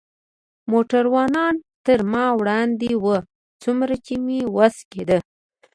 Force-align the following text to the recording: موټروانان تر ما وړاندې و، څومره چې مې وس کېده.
موټروانان 0.71 1.55
تر 1.85 1.99
ما 2.13 2.25
وړاندې 2.39 2.91
و، 3.03 3.05
څومره 3.63 3.93
چې 4.05 4.13
مې 4.25 4.39
وس 4.55 4.75
کېده. 4.91 5.17